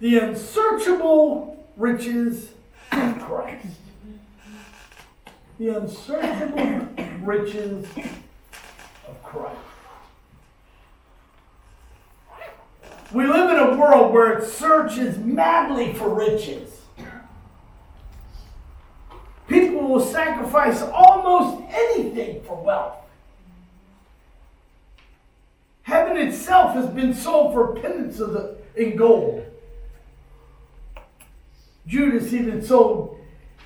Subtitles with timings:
[0.00, 2.50] The unsearchable riches
[2.92, 3.66] of Christ.
[5.58, 6.88] The unsearchable
[7.22, 7.86] riches
[9.08, 9.56] of Christ.
[13.12, 16.80] We live in a world where it searches madly for riches.
[19.46, 22.96] People will sacrifice almost anything for wealth.
[25.82, 27.78] Heaven itself has been sold for
[28.26, 29.44] the, in gold.
[31.86, 33.18] Judas even sold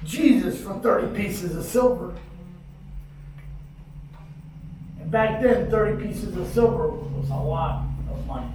[0.05, 2.15] Jesus for 30 pieces of silver.
[5.01, 8.53] And back then, 30 pieces of silver was a lot of money.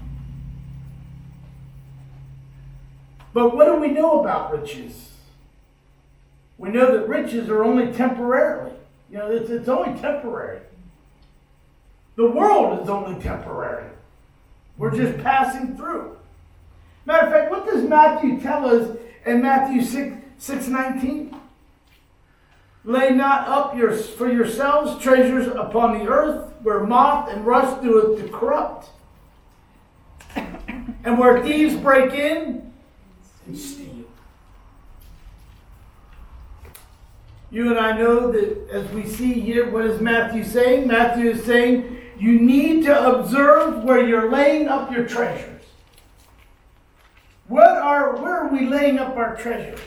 [3.33, 5.11] But what do we know about riches?
[6.57, 8.73] We know that riches are only temporarily.
[9.09, 10.59] You know, it's, it's only temporary.
[12.15, 13.89] The world is only temporary.
[14.77, 16.17] We're just passing through.
[17.05, 21.35] Matter of fact, what does Matthew tell us in Matthew 6, 6 19?
[22.85, 28.21] Lay not up your, for yourselves treasures upon the earth, where moth and rust doeth
[28.21, 28.89] to corrupt,
[30.35, 32.73] and where thieves break in
[33.45, 34.05] and steal.
[37.51, 40.87] You and I know that as we see here, what is Matthew saying?
[40.87, 45.62] Matthew is saying you need to observe where you're laying up your treasures.
[47.47, 49.79] What are where are we laying up our treasures?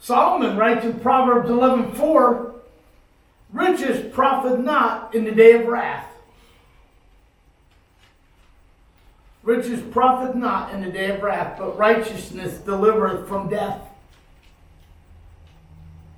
[0.00, 2.54] Solomon writes in Proverbs 11:4,
[3.52, 6.06] "Riches profit not in the day of wrath."
[9.42, 13.80] Riches profit not in the day of wrath, but righteousness delivereth from death.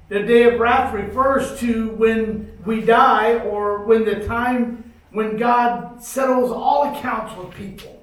[0.08, 6.02] The day of wrath refers to when we die or when the time when God
[6.02, 8.02] settles all accounts with people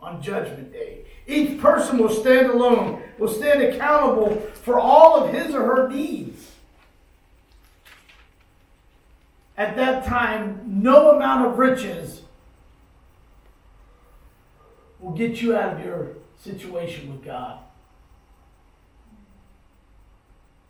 [0.00, 1.04] on Judgment Day.
[1.26, 6.52] Each person will stand alone, will stand accountable for all of his or her deeds.
[9.56, 12.22] At that time, no amount of riches
[15.00, 17.58] will get you out of your situation with God.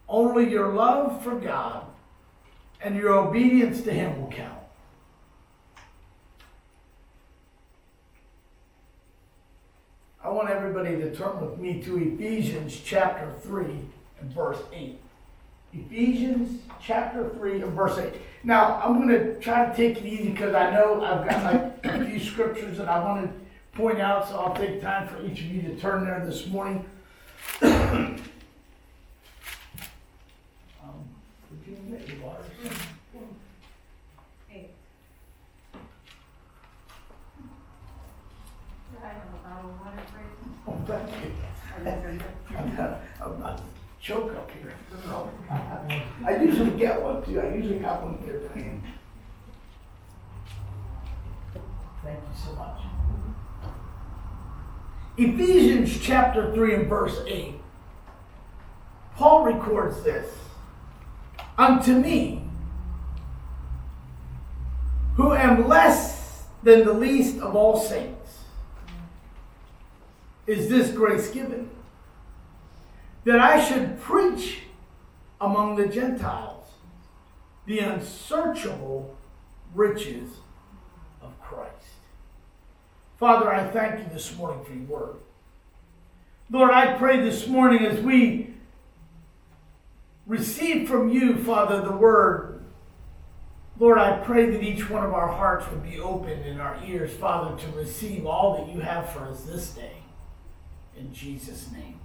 [0.08, 1.84] Only your love for God
[2.80, 4.58] and your obedience to Him will count.
[10.22, 13.64] I want everybody to turn with me to Ephesians chapter 3
[14.20, 14.96] and verse 8.
[15.74, 18.12] Ephesians chapter 3 and verse 8.
[18.44, 21.84] Now, I'm going to try to take it easy because I know I've got like
[21.86, 25.40] a few scriptures that I want to point out, so I'll take time for each
[25.40, 26.84] of you to turn there this morning.
[43.20, 43.62] I'm not
[44.00, 44.72] choke up here.
[46.24, 47.40] I usually get one too.
[47.40, 48.40] I usually got one here.
[52.04, 52.80] Thank you so much.
[55.16, 57.54] Ephesians chapter 3 and verse 8.
[59.16, 60.32] Paul records this.
[61.58, 62.44] Unto me,
[65.16, 68.44] who am less than the least of all saints,
[70.46, 71.68] is this grace given
[73.24, 74.60] that I should preach
[75.40, 76.57] among the Gentiles
[77.68, 79.14] the unsearchable
[79.74, 80.30] riches
[81.20, 81.70] of Christ.
[83.18, 85.16] Father, I thank you this morning for your word.
[86.50, 88.54] Lord, I pray this morning as we
[90.26, 92.64] receive from you, Father, the word.
[93.78, 97.12] Lord, I pray that each one of our hearts would be open and our ears,
[97.12, 99.98] Father, to receive all that you have for us this day.
[100.96, 102.00] In Jesus' name.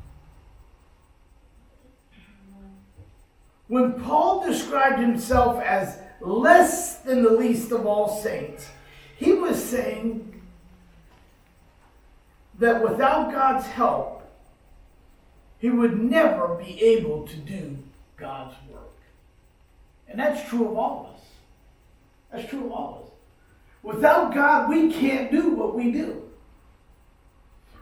[3.74, 8.70] When Paul described himself as less than the least of all saints,
[9.18, 10.44] he was saying
[12.60, 14.32] that without God's help,
[15.58, 17.80] he would never be able to do
[18.16, 18.94] God's work.
[20.08, 21.26] And that's true of all of us.
[22.32, 23.96] That's true of all of us.
[23.96, 26.22] Without God, we can't do what we do.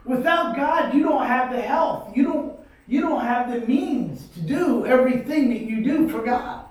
[0.06, 2.16] Without God, you don't have the health.
[2.16, 2.41] You don't
[2.88, 6.66] you don't have the means to do everything that you do for God.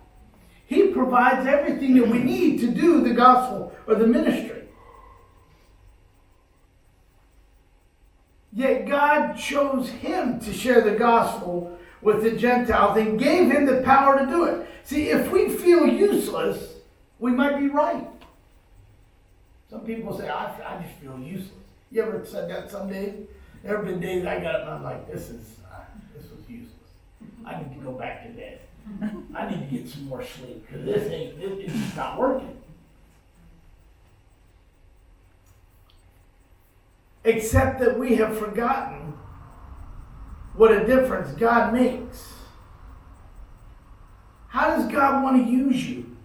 [0.67, 4.63] He provides everything that we need to do the gospel or the ministry.
[8.53, 13.81] Yet God chose him to share the gospel with the Gentiles and gave him the
[13.81, 14.67] power to do it.
[14.83, 16.73] See, if we feel useless,
[17.19, 18.07] we might be right.
[19.69, 21.51] Some people say, I, I just feel useless.
[21.91, 23.13] You ever said that someday?
[23.63, 25.81] there have been days I got up and I'm like, this is, uh,
[26.15, 26.71] this was useless.
[27.45, 28.59] I need to go back to bed.
[29.35, 32.57] I need to get some more sleep because this ain't, it's just not working.
[37.23, 39.13] Except that we have forgotten
[40.55, 42.33] what a difference God makes.
[44.47, 46.17] How does God want to use you?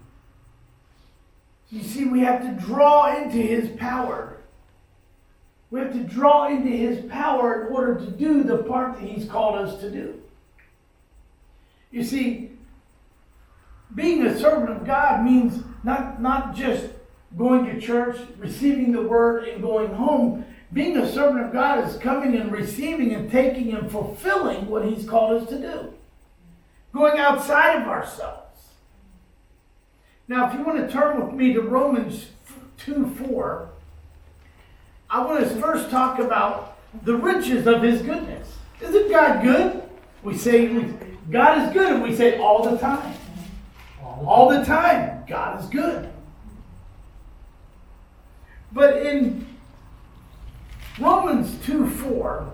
[1.69, 4.37] You see, we have to draw into His power.
[5.69, 9.29] We have to draw into His power in order to do the part that He's
[9.29, 10.21] called us to do.
[11.97, 12.51] You see,
[13.95, 16.89] being a servant of God means not, not just
[17.35, 20.45] going to church, receiving the word, and going home.
[20.71, 25.09] Being a servant of God is coming and receiving and taking and fulfilling what He's
[25.09, 25.93] called us to do.
[26.93, 28.67] Going outside of ourselves.
[30.27, 32.27] Now, if you want to turn with me to Romans
[32.77, 33.69] 2 4,
[35.09, 38.53] I want to first talk about the riches of His goodness.
[38.81, 39.81] Isn't God good?
[40.21, 40.67] We say
[41.29, 43.13] God is good, and we say all the time.
[44.01, 46.09] All the time, God is good.
[48.71, 49.45] But in
[50.99, 52.51] Romans 2 4,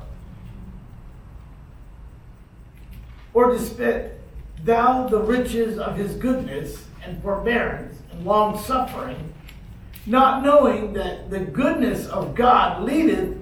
[3.33, 4.11] or despite
[4.63, 9.33] thou the riches of his goodness and forbearance and long suffering,
[10.05, 13.37] not knowing that the goodness of God leadeth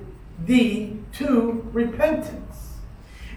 [0.45, 2.77] thee to repentance.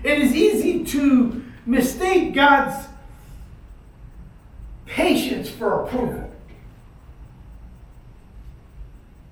[0.02, 2.88] It is easy to mistake God's
[4.86, 6.30] patience for approval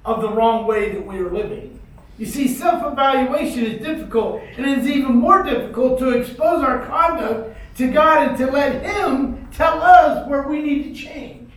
[0.04, 1.78] of the wrong way that we are living.
[2.18, 6.84] You see, self evaluation is difficult, and it is even more difficult to expose our
[6.86, 11.50] conduct to God and to let Him tell us where we need to change.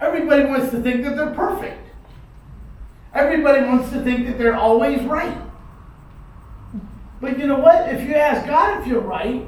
[0.00, 1.80] Everybody wants to think that they're perfect,
[3.14, 5.36] everybody wants to think that they're always right.
[7.20, 7.92] But you know what?
[7.92, 9.44] If you ask God if you're right,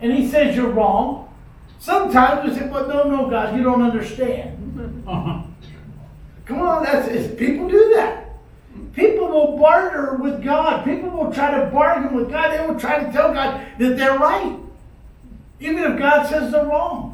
[0.00, 1.32] and He says you're wrong,
[1.78, 5.42] sometimes we say, "Well, no, no, God, you don't understand." Uh-huh.
[6.44, 8.22] Come on, that's people do that.
[8.94, 10.84] People will barter with God.
[10.84, 12.50] People will try to bargain with God.
[12.50, 14.58] They will try to tell God that they're right,
[15.60, 17.11] even if God says they're wrong.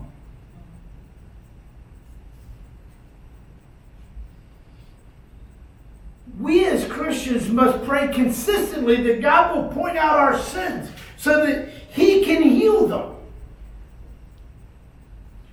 [6.38, 11.68] We as Christians must pray consistently that God will point out our sins so that
[11.90, 13.16] He can heal them.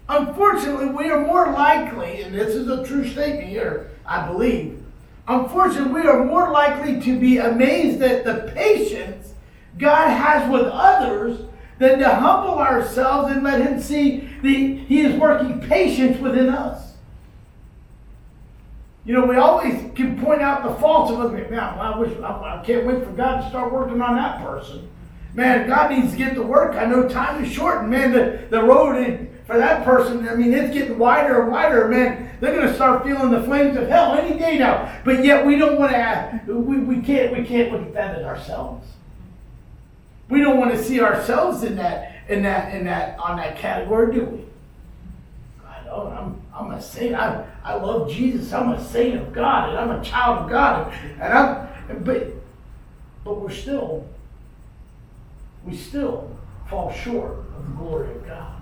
[0.07, 4.83] Unfortunately, we are more likely, and this is a true statement here, I believe.
[5.27, 9.33] Unfortunately, we are more likely to be amazed at the patience
[9.79, 11.41] God has with others
[11.79, 16.84] than to humble ourselves and let Him see the, He is working patience within us.
[19.05, 21.49] You know, we always can point out the faults of others.
[21.51, 24.89] Man, I wish I, I can't wait for God to start working on that person.
[25.35, 26.75] Man, God needs to get to work.
[26.75, 30.53] I know time is short, and man, the, the road for that person, I mean,
[30.53, 32.31] it's getting wider and wider, man.
[32.39, 34.99] They're going to start feeling the flames of hell any day now.
[35.05, 38.25] But yet we don't want to we, we can't we can't look at that as
[38.25, 38.87] ourselves.
[40.29, 44.15] We don't want to see ourselves in that in that in that on that category,
[44.15, 44.45] do we?
[45.95, 47.15] Know I'm I'm a saint.
[47.15, 48.51] I I love Jesus.
[48.51, 52.33] I'm a saint of God, and I'm a child of God, and I'm but
[53.23, 54.05] but we're still
[55.65, 56.35] we still
[56.69, 58.53] fall short of the glory of God.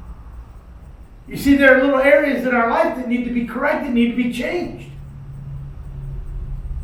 [1.27, 4.11] You see, there are little areas in our life that need to be corrected, need
[4.11, 4.89] to be changed.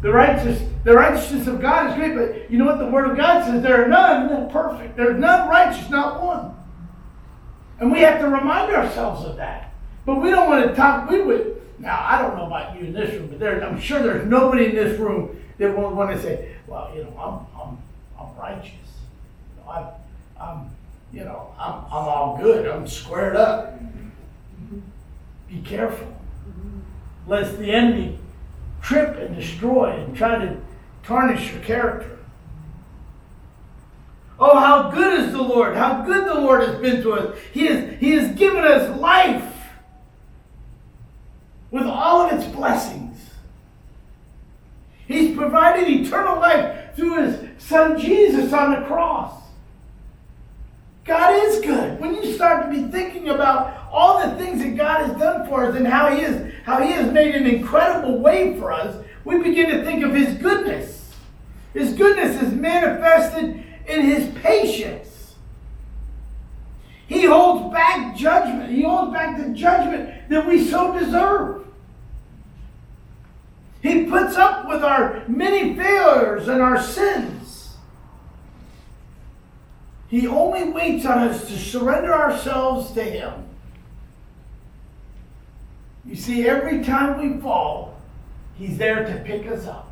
[0.02, 3.18] The righteous, the righteousness of God is great, but you know what the Word of
[3.18, 3.62] God says?
[3.62, 4.96] There are none perfect.
[4.96, 6.56] There's none righteous, not one.
[7.80, 9.69] And we have to remind ourselves of that.
[10.10, 11.08] But we don't want to talk.
[11.08, 11.62] We would.
[11.78, 14.66] Now I don't know about you in this room, but there, I'm sure there's nobody
[14.66, 17.78] in this room that won't want to say, "Well, you know, I'm, I'm,
[18.20, 18.72] I'm righteous.
[18.72, 19.88] You know, I'm,
[20.42, 20.70] I'm,
[21.14, 22.68] you know, I'm, I'm all good.
[22.68, 23.80] I'm squared up."
[25.48, 26.08] Be careful.
[27.28, 28.18] Lest the enemy
[28.82, 30.58] trip and destroy and try to
[31.04, 32.18] tarnish your character.
[34.40, 35.78] Oh, how good is the Lord!
[35.78, 37.38] How good the Lord has been to us.
[37.54, 39.58] He has, he has given us life
[41.72, 43.18] with all of its blessings.
[45.08, 49.40] He's provided eternal life through his son Jesus on the cross.
[51.10, 52.00] God is good.
[52.00, 55.66] When you start to be thinking about all the things that God has done for
[55.66, 59.40] us and how He is, how He has made an incredible way for us, we
[59.40, 61.12] begin to think of His goodness.
[61.74, 65.19] His goodness is manifested in His patience.
[67.10, 68.72] He holds back judgment.
[68.72, 71.66] He holds back the judgment that we so deserve.
[73.82, 77.78] He puts up with our many failures and our sins.
[80.08, 83.34] He only waits on us to surrender ourselves to Him.
[86.06, 88.00] You see, every time we fall,
[88.56, 89.89] He's there to pick us up.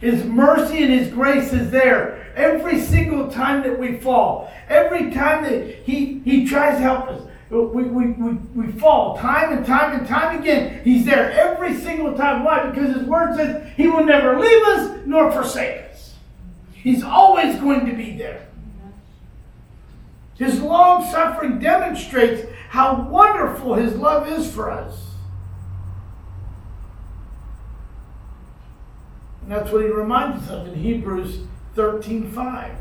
[0.00, 4.52] His mercy and His grace is there every single time that we fall.
[4.68, 7.22] Every time that He, he tries to help us.
[7.48, 10.82] We, we, we, we fall time and time and time again.
[10.82, 12.42] He's there every single time.
[12.42, 12.68] Why?
[12.70, 16.14] Because His Word says He will never leave us nor forsake us.
[16.72, 18.46] He's always going to be there.
[20.36, 25.05] His long suffering demonstrates how wonderful His love is for us.
[29.46, 31.38] And that's what he reminds us of in Hebrews
[31.76, 32.72] 13 5.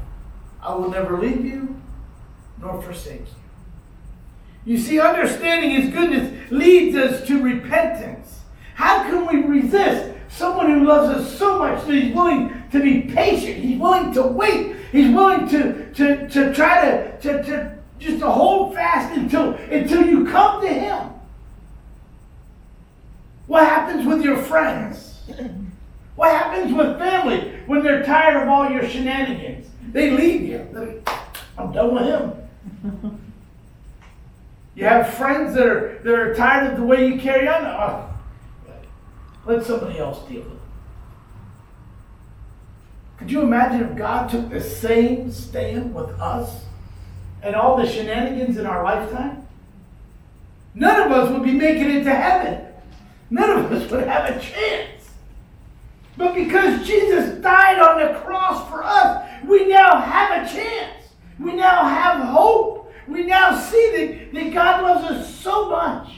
[0.63, 1.79] I will never leave you
[2.60, 4.74] nor forsake you.
[4.74, 8.39] You see, understanding his goodness leads us to repentance.
[8.74, 13.01] How can we resist someone who loves us so much that he's willing to be
[13.13, 13.57] patient?
[13.57, 14.75] He's willing to wait.
[14.91, 20.03] He's willing to, to, to try to, to, to just to hold fast until, until
[20.03, 21.12] you come to him.
[23.45, 25.19] What happens with your friends?
[26.15, 29.67] What happens with family when they're tired of all your shenanigans?
[29.91, 31.03] They leave you.
[31.57, 33.22] I'm done with him.
[34.75, 37.65] You have friends that are that are tired of the way you carry on.
[37.65, 38.10] Oh,
[39.45, 40.60] let somebody else deal with it.
[43.17, 46.65] Could you imagine if God took the same stand with us
[47.41, 49.48] and all the shenanigans in our lifetime?
[50.74, 52.65] None of us would be making it to heaven.
[53.29, 54.95] None of us would have a chance.
[56.17, 61.07] But because Jesus died on the cross for us, we now have a chance.
[61.39, 62.91] We now have hope.
[63.07, 63.91] We now see
[64.31, 66.10] that, that God loves us so much.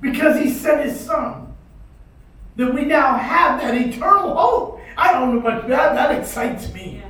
[0.00, 1.54] Because he sent his son.
[2.56, 4.80] That we now have that eternal hope.
[4.96, 7.02] I don't know much that that excites me.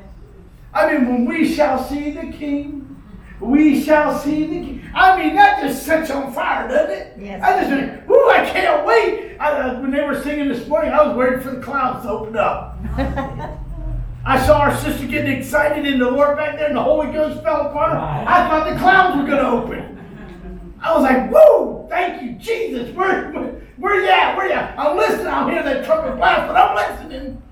[0.73, 3.02] I mean, when we shall see the King,
[3.40, 4.90] we shall see the King.
[4.95, 7.14] I mean, that just sets on fire, doesn't it?
[7.19, 7.43] Yes.
[7.43, 9.30] I just think, whoo, I can't wait.
[9.41, 12.11] I, uh, when they were singing this morning, I was waiting for the clouds to
[12.11, 12.77] open up.
[14.25, 17.43] I saw our sister getting excited in the Lord back there, and the Holy Ghost
[17.43, 17.97] fell upon her.
[17.97, 20.77] I thought the clouds were going to open.
[20.83, 22.95] I was like, woo, thank you, Jesus.
[22.95, 24.37] Where, where, where you at?
[24.37, 24.79] Where you at?
[24.79, 25.29] I'm listening.
[25.29, 27.43] I'm hearing that trumpet blast, but I'm listening.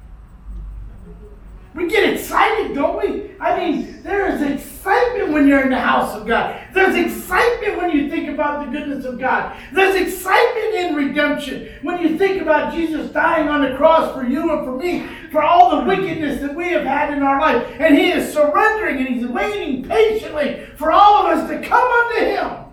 [1.78, 3.30] We get excited, don't we?
[3.38, 6.60] I mean, there is excitement when you're in the house of God.
[6.74, 9.56] There's excitement when you think about the goodness of God.
[9.72, 14.50] There's excitement in redemption when you think about Jesus dying on the cross for you
[14.50, 17.64] and for me, for all the wickedness that we have had in our life.
[17.78, 22.24] And He is surrendering and He's waiting patiently for all of us to come unto
[22.24, 22.64] Him.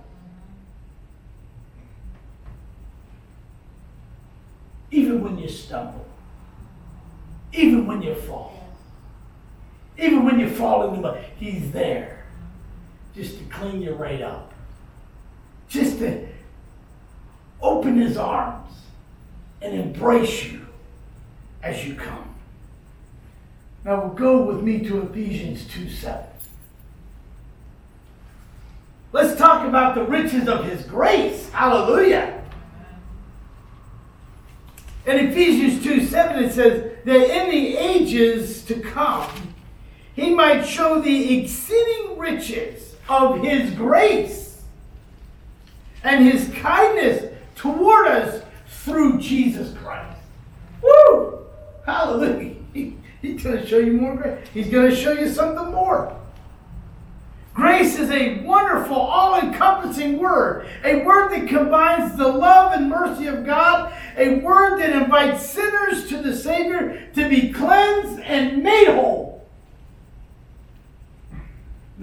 [4.90, 6.08] Even when you stumble,
[7.54, 8.65] even when you fall.
[9.98, 12.26] Even when you fall in the He's there
[13.16, 14.54] just to clean you right up.
[15.70, 16.28] Just to
[17.62, 18.72] open His arms
[19.62, 20.66] and embrace you
[21.64, 22.36] as you come.
[23.84, 26.26] Now, go with me to Ephesians 2 7.
[29.12, 31.50] Let's talk about the riches of His grace.
[31.50, 32.44] Hallelujah.
[35.06, 39.45] In Ephesians 2 7, it says that in the ages to come,
[40.16, 44.62] he might show the exceeding riches of his grace
[46.04, 50.20] and his kindness toward us through Jesus Christ.
[50.82, 51.40] Woo!
[51.86, 52.56] Hallelujah.
[52.74, 54.48] He, he's going to show you more grace.
[54.54, 56.16] He's going to show you something more.
[57.54, 60.68] Grace is a wonderful, all encompassing word.
[60.84, 63.94] A word that combines the love and mercy of God.
[64.18, 69.48] A word that invites sinners to the Savior to be cleansed and made whole.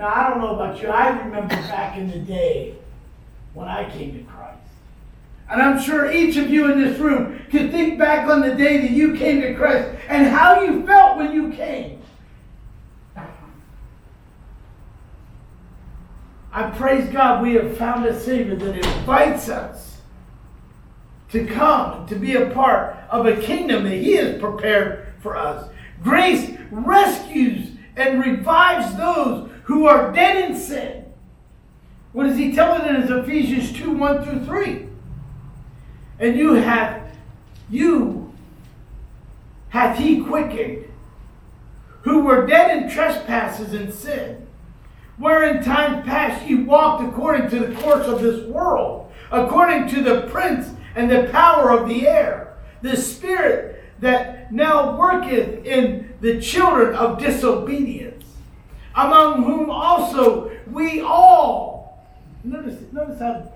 [0.03, 0.89] Now, I don't know about you.
[0.89, 2.75] I remember back in the day
[3.55, 4.59] when I came to Christ.
[5.49, 8.79] And I'm sure each of you in this room can think back on the day
[8.79, 12.03] that you came to Christ and how you felt when you came.
[16.53, 19.99] I praise God we have found a Savior that invites us
[21.31, 25.71] to come, to be a part of a kingdom that He has prepared for us.
[26.03, 31.05] Grace rescues and revives those who are dead in sin.
[32.13, 34.89] What does he tell it in Ephesians 2 1 through 3?
[36.19, 37.11] And you have,
[37.71, 38.33] you
[39.71, 40.85] hath he quickened,
[42.03, 44.47] who were dead in trespasses and sin,
[45.17, 50.29] wherein time past ye walked according to the course of this world, according to the
[50.29, 56.95] prince and the power of the air, the spirit that now worketh in the children
[56.95, 58.12] of disobedience,
[58.95, 62.07] among whom also we all.
[62.45, 63.53] Notice, notice how,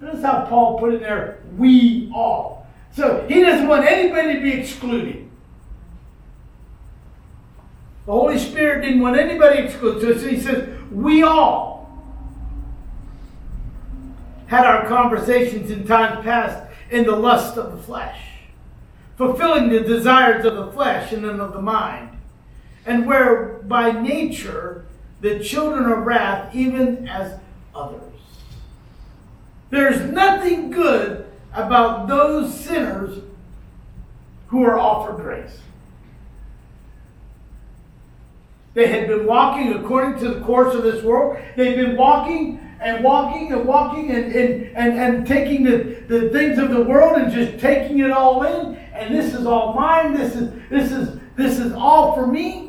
[0.00, 2.66] notice how Paul put in there, we all.
[2.92, 5.28] So he doesn't want anybody to be excluded.
[8.06, 10.20] The Holy Spirit didn't want anybody excluded.
[10.20, 11.78] So he says, we all
[14.46, 18.18] had our conversations in times past in the lust of the flesh,
[19.16, 22.07] fulfilling the desires of the flesh and then of the mind,
[22.88, 24.86] and were by nature
[25.20, 27.38] the children of wrath, even as
[27.74, 28.00] others.
[29.68, 33.22] There's nothing good about those sinners
[34.46, 35.58] who are offered grace.
[38.72, 41.38] They had been walking according to the course of this world.
[41.56, 46.58] They've been walking and walking and walking and, and, and, and taking the, the things
[46.58, 48.76] of the world and just taking it all in.
[48.94, 50.14] And this is all mine.
[50.14, 52.67] This is this is this is all for me.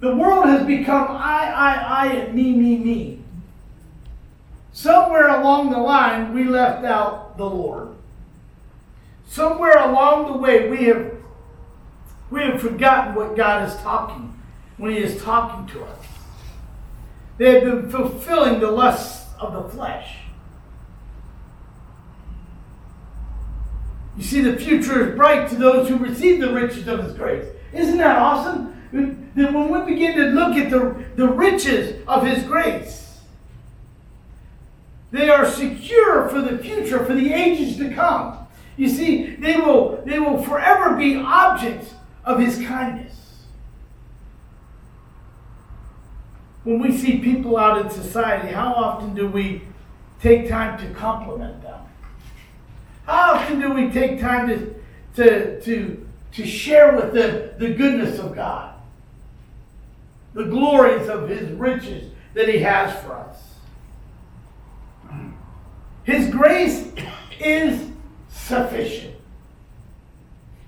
[0.00, 3.20] The world has become I, I, I, and me, me, me.
[4.72, 7.94] Somewhere along the line, we left out the Lord.
[9.26, 11.12] Somewhere along the way, we have
[12.30, 14.38] we have forgotten what God is talking
[14.76, 16.04] when He is talking to us.
[17.38, 20.18] They have been fulfilling the lusts of the flesh.
[24.16, 27.46] You see, the future is bright to those who receive the riches of His grace.
[27.72, 28.75] Isn't that awesome?
[28.92, 33.20] That when we begin to look at the, the riches of His grace,
[35.10, 38.46] they are secure for the future, for the ages to come.
[38.76, 43.16] You see, they will, they will forever be objects of His kindness.
[46.66, 49.62] when we see people out in society, how often do we
[50.20, 51.80] take time to compliment them?
[53.04, 54.74] How often do we take time to,
[55.14, 58.75] to, to, to share with them the goodness of God?
[60.36, 63.36] The glories of His riches that He has for us.
[66.04, 66.92] His grace
[67.40, 67.90] is
[68.28, 69.14] sufficient.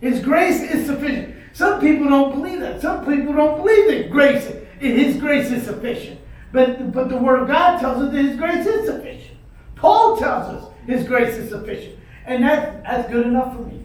[0.00, 1.36] His grace is sufficient.
[1.52, 2.80] Some people don't believe that.
[2.80, 6.20] Some people don't believe that grace his grace is sufficient.
[6.52, 9.36] But, but the Word of God tells us that His grace is sufficient.
[9.76, 11.96] Paul tells us His grace is sufficient.
[12.24, 13.82] And that, that's good enough for me.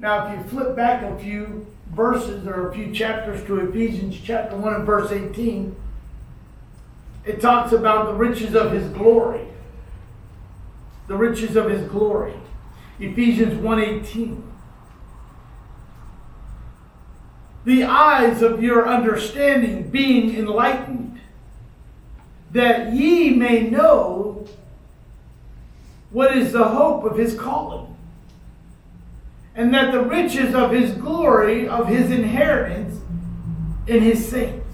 [0.00, 4.56] Now, if you flip back a few verses or a few chapters to Ephesians chapter
[4.56, 5.74] 1 and verse 18,
[7.24, 9.46] it talks about the riches of his glory.
[11.06, 12.34] The riches of his glory.
[12.98, 14.42] Ephesians 1:18
[17.68, 21.20] the eyes of your understanding being enlightened,
[22.50, 24.46] that ye may know
[26.08, 27.94] what is the hope of his calling,
[29.58, 33.00] and that the riches of his glory, of his inheritance
[33.88, 34.64] in his saints.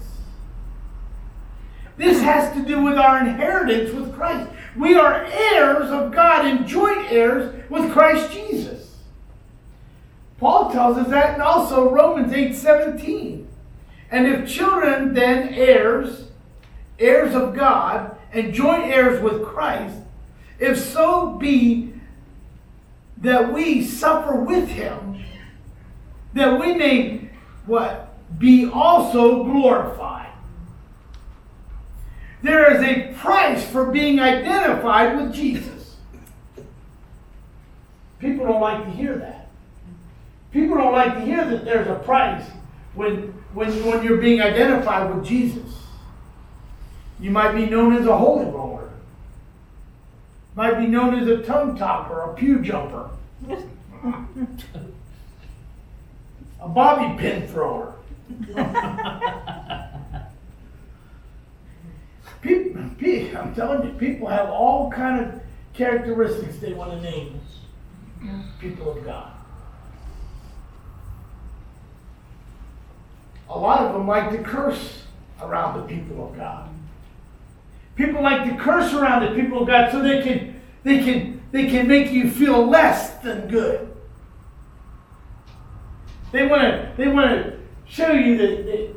[1.97, 4.47] This has to do with our inheritance with Christ.
[4.77, 8.97] We are heirs of God and joint heirs with Christ Jesus.
[10.37, 13.47] Paul tells us that, and also Romans 8 17.
[14.11, 16.27] And if children, then heirs,
[16.99, 19.97] heirs of God, and joint heirs with Christ,
[20.59, 21.94] if so be
[23.17, 25.23] that we suffer with him,
[26.33, 27.29] that we may
[27.65, 28.11] what?
[28.37, 30.31] Be also glorified.
[32.41, 35.95] There is a price for being identified with Jesus.
[38.19, 39.49] People don't like to hear that.
[40.51, 42.45] People don't like to hear that there's a price
[42.93, 45.83] when, when, when you're being identified with Jesus.
[47.19, 48.89] You might be known as a holy roller.
[50.55, 53.09] Might be known as a tongue talker, a pew jumper,
[56.61, 57.93] a bobby pin thrower.
[62.41, 65.41] people, I'm telling you, people have all kind of
[65.73, 67.41] characteristics they want to name
[68.59, 69.35] people of God.
[73.49, 75.03] a lot of them like to curse
[75.41, 76.69] around the people of God.
[77.95, 81.67] People like to curse around the people of God so they can they can they
[81.67, 83.95] can make you feel less than good.
[86.31, 88.95] They want to they want to show you that, that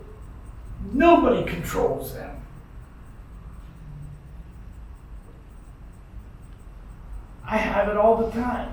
[0.93, 2.43] nobody controls them.
[7.45, 8.73] I have it all the time.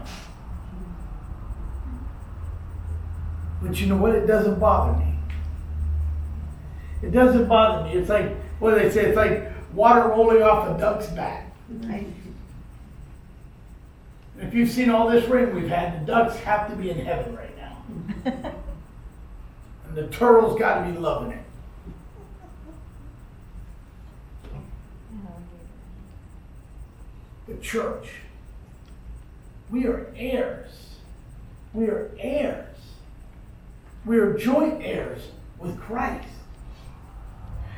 [3.62, 4.14] But you know what?
[4.14, 5.16] It doesn't bother me.
[7.02, 7.96] It doesn't bother me.
[7.96, 9.06] It's like, what do they say?
[9.06, 11.52] It's like water rolling off a duck's back.
[14.40, 17.36] If you've seen all this rain we've had, the ducks have to be in heaven
[17.36, 17.78] right now.
[19.88, 21.42] and the turtles got to be loving it.
[27.48, 28.10] The church.
[29.70, 30.72] We are heirs.
[31.74, 32.78] We are heirs.
[34.06, 35.22] We are joint heirs
[35.60, 36.28] with Christ.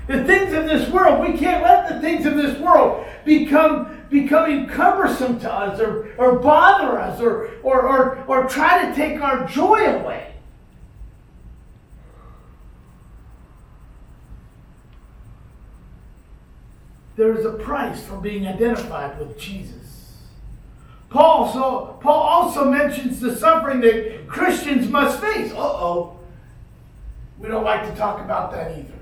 [0.08, 4.68] The things of this world, we can't let the things of this world become becoming
[4.68, 9.46] cumbersome to us or, or bother us or, or, or, or try to take our
[9.46, 10.34] joy away.
[17.18, 19.74] There is a price for being identified with Jesus.
[21.10, 25.52] Paul, so, Paul also mentions the suffering that Christians must face.
[25.52, 26.20] Uh oh.
[27.40, 28.97] We don't like to talk about that either.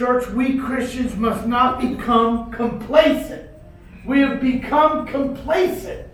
[0.00, 3.50] Church, we Christians must not become complacent.
[4.06, 6.08] We have become complacent.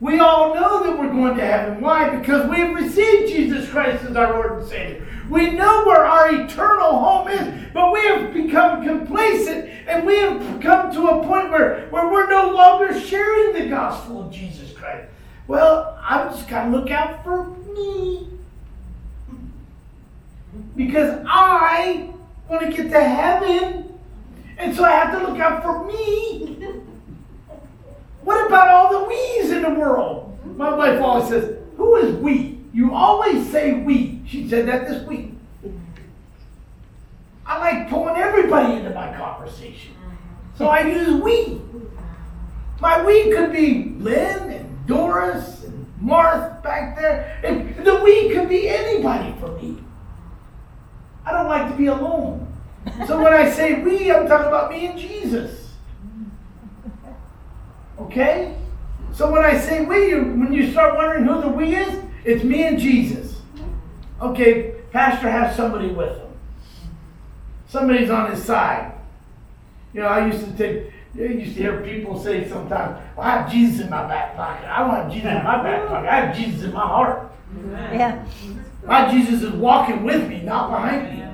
[0.00, 1.82] We all know that we're going to heaven.
[1.82, 2.16] Why?
[2.16, 5.06] Because we have received Jesus Christ as our Lord and Savior.
[5.28, 10.62] We know where our eternal home is, but we have become complacent and we have
[10.62, 15.06] come to a point where, where we're no longer sharing the gospel of Jesus Christ.
[15.46, 18.37] Well, I'm just going to look out for me
[20.76, 22.10] because I
[22.48, 23.98] want to get to heaven.
[24.56, 26.56] And so I have to look out for me.
[28.24, 30.38] What about all the we's in the world?
[30.58, 32.58] My wife always says, Who is we?
[32.74, 34.20] You always say we.
[34.26, 35.32] She said that this week.
[37.46, 39.94] I like pulling everybody into my conversation.
[40.58, 41.62] So I use we.
[42.80, 47.40] My we could be Lynn and Doris and Marth back there.
[47.42, 49.78] And the we could be anybody for me.
[51.24, 52.46] I don't like to be alone.
[53.06, 55.72] So when I say we, I'm talking about me and Jesus.
[57.98, 58.56] Okay?
[59.12, 62.64] So when I say we, when you start wondering who the we is, it's me
[62.64, 63.40] and Jesus.
[64.20, 66.28] Okay, Pastor has somebody with him.
[67.68, 68.92] Somebody's on his side.
[69.92, 73.38] You know, I used to take, I used to hear people say sometimes, well, I
[73.38, 74.68] have Jesus in my back pocket.
[74.68, 76.08] I don't have Jesus in my back pocket.
[76.08, 77.32] I have Jesus in my heart.
[77.92, 78.24] Yeah.
[78.88, 81.24] My Jesus is walking with me, not behind me.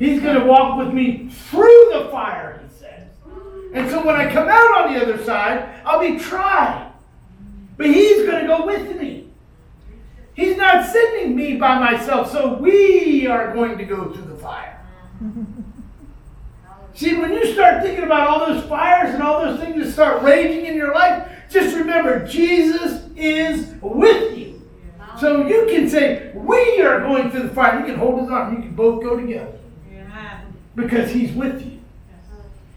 [0.00, 3.04] He's going to walk with me through the fire, he says.
[3.72, 6.90] And so when I come out on the other side, I'll be tried.
[7.76, 9.28] But he's going to go with me.
[10.34, 14.84] He's not sending me by myself, so we are going to go through the fire.
[16.94, 20.22] See, when you start thinking about all those fires and all those things that start
[20.22, 24.55] raging in your life, just remember Jesus is with you.
[25.18, 27.80] So you can say, We are going through the fire.
[27.80, 28.56] You can hold his arm.
[28.56, 29.52] You can both go together.
[30.74, 31.80] Because he's with you.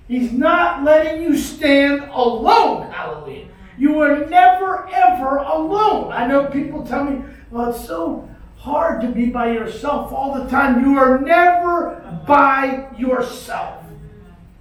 [0.08, 2.92] He's not letting you stand alone.
[2.92, 3.48] Hallelujah.
[3.78, 6.12] You are never, ever alone.
[6.12, 10.50] I know people tell me, well, it's so hard to be by yourself all the
[10.50, 10.84] time.
[10.84, 13.84] You are never by yourself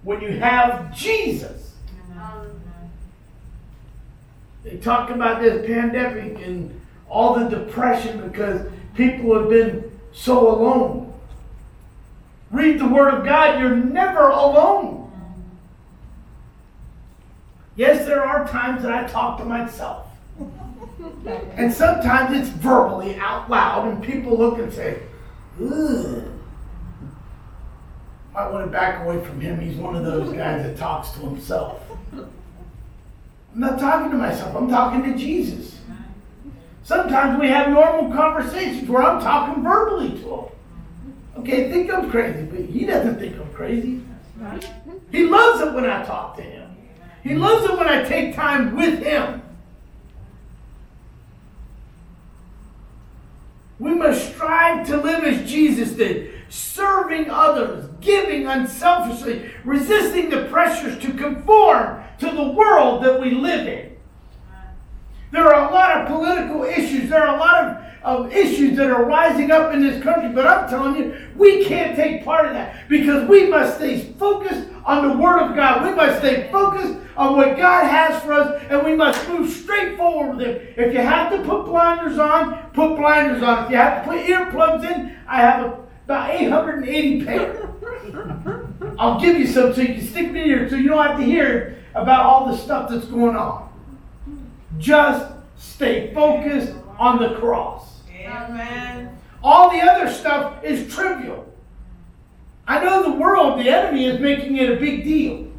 [0.03, 1.75] when you have Jesus.
[4.65, 6.78] They talk about this pandemic and
[7.09, 11.13] all the depression because people have been so alone.
[12.51, 15.11] Read the Word of God, you're never alone.
[17.77, 20.07] Yes, there are times that I talk to myself.
[21.57, 25.03] And sometimes it's verbally out loud, and people look and say,
[25.63, 26.25] Ugh.
[28.35, 29.61] I want to back away from him.
[29.61, 31.83] He's one of those guys that talks to himself.
[32.13, 32.29] I'm
[33.55, 35.79] not talking to myself, I'm talking to Jesus.
[36.85, 40.45] Sometimes we have normal conversations where I'm talking verbally to him.
[41.39, 44.01] Okay, think I'm crazy, but he doesn't think I'm crazy.
[45.11, 46.77] He loves it when I talk to him.
[47.23, 49.43] He loves it when I take time with him.
[53.79, 60.99] We must strive to live as Jesus did, serving others, giving unselfishly, resisting the pressures
[61.01, 63.97] to conform to the world that we live in.
[65.31, 67.11] There are a lot of political issues.
[67.11, 70.31] There are a lot of, of issues that are rising up in this country.
[70.31, 74.69] But I'm telling you, we can't take part in that because we must stay focused
[74.85, 75.85] on the Word of God.
[75.85, 79.97] We must stay focused on what God has for us, and we must move straight
[79.97, 80.75] forward with Him.
[80.77, 83.65] If you have to put blinders on, put blinders on.
[83.65, 87.69] If you have to put earplugs in, I have about 880 pair.
[88.99, 91.19] I'll give you some so you can stick them in here so you don't have
[91.19, 93.68] to hear about all the stuff that's going on.
[94.79, 98.01] Just stay focused on the cross.
[98.11, 99.17] Amen.
[99.43, 101.47] All the other stuff is trivial.
[102.67, 105.51] I know the world, the enemy, is making it a big deal.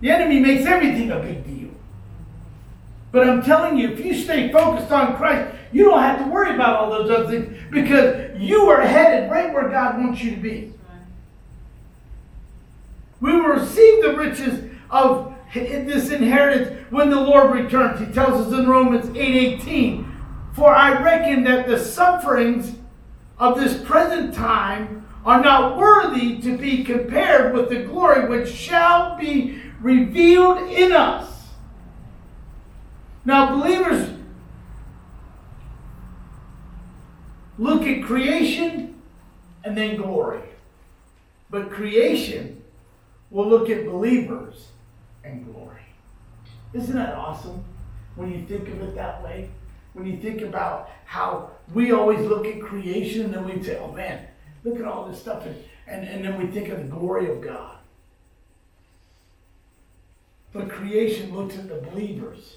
[0.00, 1.70] The enemy makes everything a big deal.
[3.12, 6.54] But I'm telling you, if you stay focused on Christ, you don't have to worry
[6.54, 10.40] about all those other things because you are headed right where God wants you to
[10.40, 10.72] be.
[13.20, 18.00] We will receive the riches of this inheritance when the Lord returns.
[18.00, 20.06] He tells us in Romans 8:18,
[20.52, 22.76] "For I reckon that the sufferings
[23.38, 29.16] of this present time are not worthy to be compared with the glory which shall
[29.16, 31.52] be revealed in us."
[33.24, 34.10] Now, believers
[37.58, 38.94] look at creation
[39.64, 40.42] and then glory.
[41.50, 42.62] But creation
[43.30, 44.68] will look at believers
[45.26, 45.82] and glory.
[46.72, 47.64] Isn't that awesome
[48.14, 49.50] when you think of it that way?
[49.92, 53.92] When you think about how we always look at creation and then we say, oh
[53.92, 54.26] man,
[54.64, 55.46] look at all this stuff.
[55.46, 57.78] And, and, and then we think of the glory of God.
[60.52, 62.56] But creation looks at the believers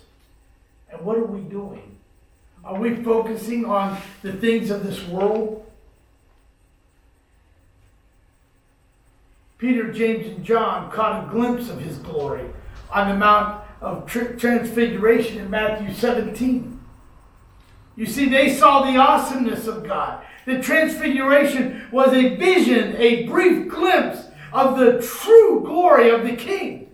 [0.91, 1.97] and what are we doing?
[2.63, 5.65] Are we focusing on the things of this world?
[9.57, 12.45] Peter, James, and John caught a glimpse of his glory
[12.91, 16.79] on the Mount of Transfiguration in Matthew 17.
[17.95, 20.23] You see, they saw the awesomeness of God.
[20.45, 26.89] The Transfiguration was a vision, a brief glimpse of the true glory of the King.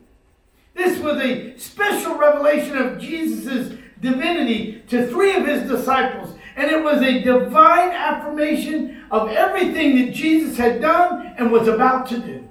[0.74, 6.36] This was a special revelation of Jesus' divinity to three of his disciples.
[6.56, 12.08] And it was a divine affirmation of everything that Jesus had done and was about
[12.08, 12.50] to do.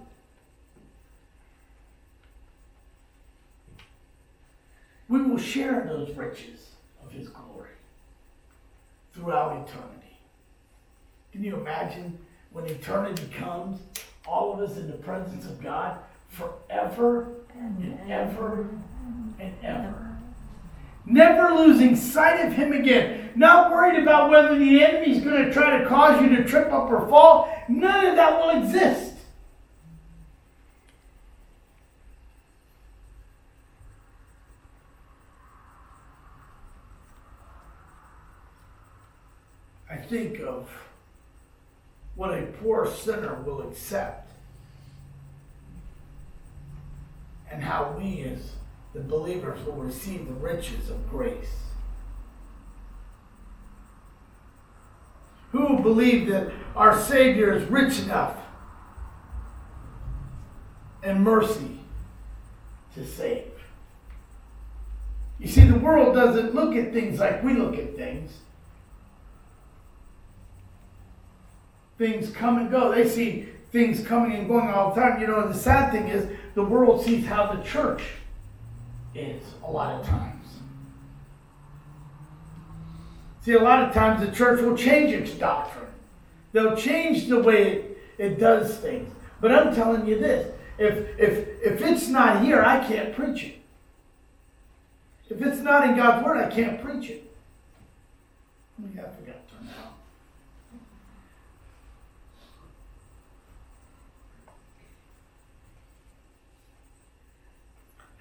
[5.15, 7.71] We will share those riches of his glory
[9.13, 10.19] throughout eternity.
[11.31, 12.19] Can you imagine
[12.51, 13.79] when eternity comes,
[14.27, 15.99] all of us in the presence of God
[16.31, 18.69] forever and ever
[19.39, 20.19] and ever?
[21.07, 23.31] Never losing sight of Him again.
[23.37, 26.73] Not worried about whether the enemy is going to try to cause you to trip
[26.73, 27.57] up or fall.
[27.69, 29.15] None of that will exist.
[39.95, 40.71] I think of
[42.15, 44.31] what a poor sinner will accept
[47.51, 48.53] and how we as
[48.93, 51.57] the believers will receive the riches of grace.
[55.51, 58.37] Who believe that our Savior is rich enough
[61.03, 61.81] and mercy
[62.95, 63.51] to save?
[65.41, 68.31] You see, the world doesn't look at things like we look at things.
[71.99, 72.93] Things come and go.
[72.95, 75.21] They see things coming and going all the time.
[75.21, 78.03] You know, the sad thing is the world sees how the church
[79.15, 80.47] is a lot of times.
[83.43, 85.85] See, a lot of times the church will change its doctrine.
[86.53, 89.13] They'll change the way it, it does things.
[89.41, 93.61] But I'm telling you this if, if, if it's not here, I can't preach it.
[95.29, 97.31] If it's not in God's Word, I can't preach it.
[98.79, 99.95] I forgot to turn that on.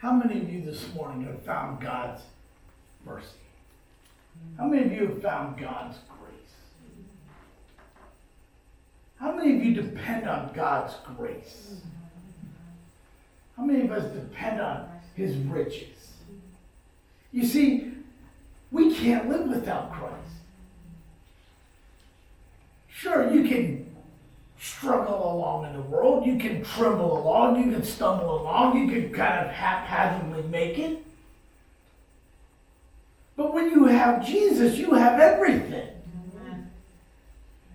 [0.04, 2.24] How many of you this morning have found God's
[3.06, 3.40] mercy?
[4.58, 6.56] How many of you have found God's grace?
[9.18, 11.76] How many of you depend on God's grace?
[13.56, 16.12] How many of us depend on His riches?
[17.32, 17.94] You see,
[18.74, 20.18] we can't live without Christ.
[22.90, 23.93] Sure, you can
[24.64, 26.26] struggle along in the world.
[26.26, 27.62] You can tremble along.
[27.62, 28.78] You can stumble along.
[28.78, 31.04] You can kind of haphazardly make it.
[33.36, 35.90] But when you have Jesus, you have everything.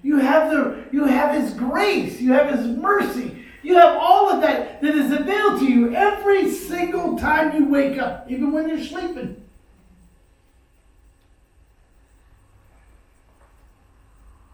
[0.02, 4.40] You have the you have his grace, you have his mercy, you have all of
[4.40, 8.82] that that is available to you every single time you wake up, even when you're
[8.82, 9.42] sleeping.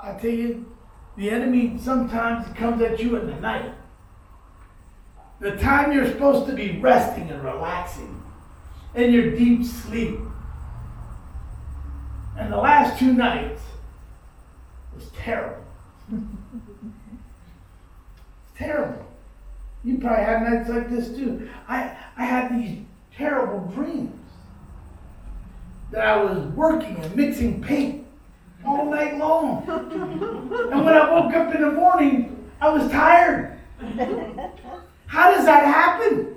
[0.01, 0.74] I tell you,
[1.17, 3.73] the enemy sometimes comes at you in the night.
[5.41, 8.23] The time you're supposed to be resting and relaxing
[8.95, 10.19] in your deep sleep.
[12.37, 13.63] And the last two nights
[14.95, 15.63] was terrible.
[18.57, 19.07] terrible.
[19.85, 21.49] You probably had nights like this too.
[21.69, 22.81] I, I had these
[23.17, 24.19] terrible dreams
[25.93, 28.04] that I was working and mixing paint
[28.67, 29.65] all night long.
[29.69, 33.59] and when I woke up in the morning, I was tired.
[35.07, 36.35] How does that happen?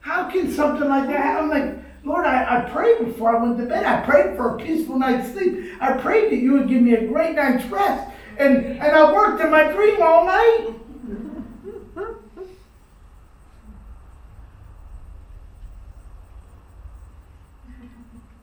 [0.00, 1.44] how can something like that happen?
[1.44, 3.84] I'm like, Lord, I, I prayed before I went to bed.
[3.84, 5.70] I prayed for a peaceful night's sleep.
[5.80, 8.10] I prayed that you would give me a great night's rest.
[8.38, 10.74] And, and I worked in my dream all night.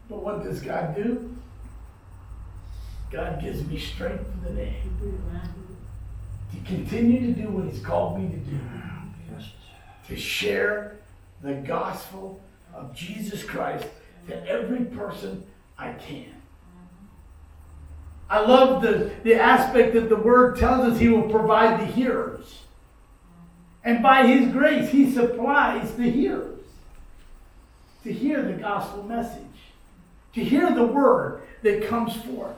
[0.09, 1.35] But what does God do?
[3.11, 4.75] God gives me strength for the day
[6.51, 8.59] to continue to do what He's called me to do
[10.07, 10.97] to share
[11.41, 12.41] the gospel
[12.73, 13.85] of Jesus Christ
[14.27, 15.45] to every person
[15.77, 16.33] I can.
[18.29, 22.63] I love the, the aspect that the word tells us He will provide the hearers.
[23.83, 26.59] And by His grace, He supplies the hearers
[28.03, 29.41] to hear the gospel message,
[30.33, 32.55] to hear the word that comes forth.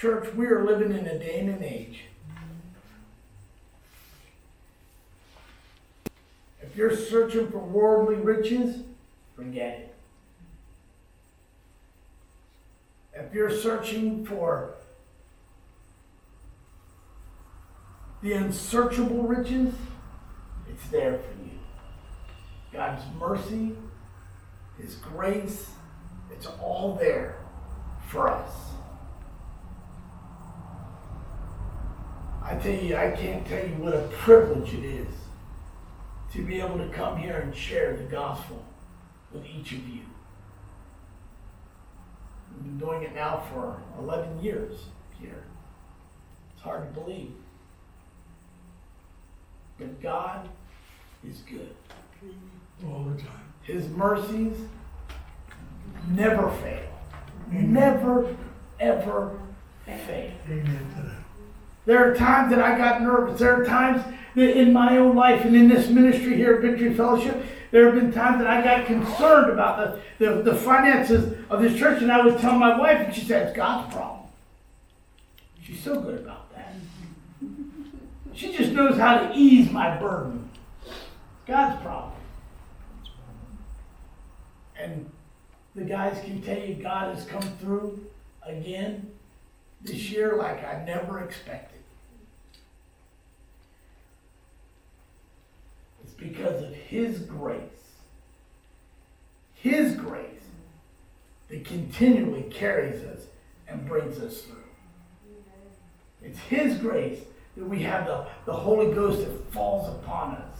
[0.00, 2.04] Church, we are living in a day and an age.
[6.62, 8.82] If you're searching for worldly riches,
[9.36, 9.94] forget it.
[13.12, 14.76] If you're searching for
[18.22, 19.74] the unsearchable riches,
[20.66, 21.58] it's there for you.
[22.72, 23.76] God's mercy,
[24.78, 25.72] His grace,
[26.30, 27.36] it's all there
[28.08, 28.70] for us.
[32.42, 35.14] I tell you, I can't tell you what a privilege it is
[36.32, 38.64] to be able to come here and share the gospel
[39.32, 40.02] with each of you.
[42.54, 44.86] We've been doing it now for 11 years
[45.20, 45.44] here.
[46.54, 47.32] It's hard to believe.
[49.78, 50.48] But God
[51.26, 51.74] is good.
[52.86, 53.52] all the time.
[53.62, 54.56] His mercies
[56.08, 56.90] never fail.
[57.50, 58.36] Never,
[58.78, 59.38] ever
[59.84, 60.32] fail.
[60.48, 61.19] Amen to that.
[61.90, 63.40] There are times that I got nervous.
[63.40, 64.04] There are times
[64.36, 67.96] that in my own life and in this ministry here at Victory Fellowship, there have
[67.96, 72.12] been times that I got concerned about the, the, the finances of this church, and
[72.12, 74.28] I would tell my wife, and she said, It's God's problem.
[75.60, 76.76] She's so good about that.
[78.34, 80.48] She just knows how to ease my burden.
[81.44, 82.12] God's problem.
[84.78, 85.10] And
[85.74, 88.00] the guys can tell you God has come through
[88.46, 89.10] again
[89.82, 91.80] this year like I never expected.
[96.09, 97.58] It's because of His grace.
[99.54, 100.26] His grace
[101.48, 103.22] that continually carries us
[103.66, 104.56] and brings us through.
[106.22, 107.20] It's His grace
[107.56, 110.56] that we have the, the Holy Ghost that falls upon us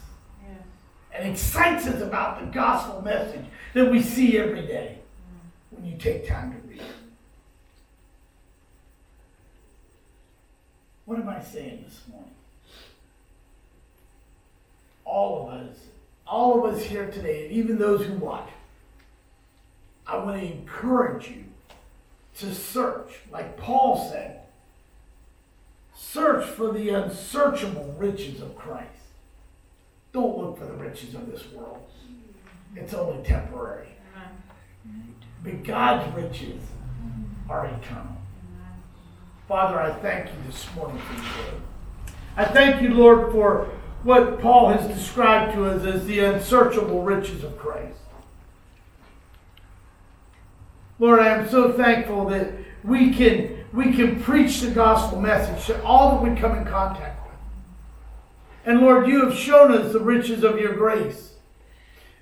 [1.12, 3.44] and excites us about the gospel message
[3.74, 4.98] that we see every day
[5.70, 6.82] when you take time to read.
[11.04, 12.30] What am I saying this morning?
[15.10, 15.76] All of us,
[16.24, 18.48] all of us here today, and even those who watch,
[20.06, 21.44] I want to encourage you
[22.38, 24.42] to search, like Paul said,
[25.96, 28.86] search for the unsearchable riches of Christ.
[30.12, 31.84] Don't look for the riches of this world.
[32.76, 33.88] It's only temporary.
[35.42, 36.62] But God's riches
[37.48, 38.16] are eternal.
[39.48, 41.62] Father, I thank you this morning for your word.
[42.36, 43.68] I thank you, Lord, for
[44.02, 47.98] what Paul has described to us as the unsearchable riches of Christ.
[50.98, 52.52] Lord, I am so thankful that
[52.84, 57.24] we can we can preach the gospel message to all that we come in contact
[57.24, 57.36] with.
[58.64, 61.34] And Lord, you have shown us the riches of your grace.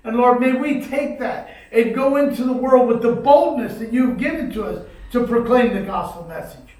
[0.03, 3.91] And Lord, may we take that and go into the world with the boldness that
[3.91, 6.75] you've given to us to proclaim the gospel message.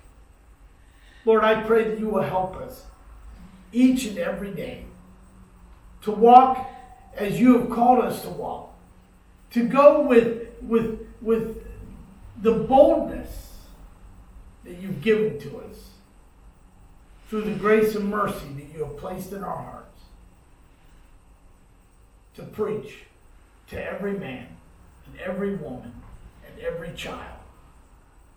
[1.25, 2.85] Lord, I pray that you will help us
[3.71, 4.85] each and every day
[6.01, 6.69] to walk
[7.15, 8.73] as you have called us to walk,
[9.51, 11.65] to go with, with, with
[12.41, 13.57] the boldness
[14.63, 15.89] that you've given to us
[17.27, 20.01] through the grace and mercy that you have placed in our hearts
[22.35, 22.99] to preach
[23.67, 24.47] to every man
[25.05, 25.93] and every woman
[26.47, 27.39] and every child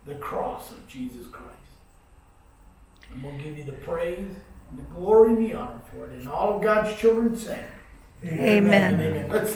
[0.05, 1.49] the cross of Jesus Christ.
[3.11, 4.35] And we'll give you the praise
[4.77, 6.19] the glory and the honor for it.
[6.19, 7.65] And all of God's children say,
[8.25, 8.93] Amen.
[8.95, 9.29] Amen.
[9.29, 9.55] Let's